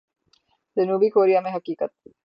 جنوبی 0.77 1.09
کوریا 1.09 1.39
میں 1.41 1.51
حقیقت۔ 1.51 1.91